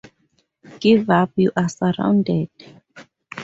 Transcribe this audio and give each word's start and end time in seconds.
Give 0.79 1.07
up, 1.11 1.29
you 1.35 1.51
are 1.55 1.69
surrounded! 1.69 2.49